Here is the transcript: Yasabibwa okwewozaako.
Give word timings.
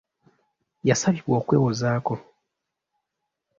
Yasabibwa 0.89 1.35
okwewozaako. 1.41 2.15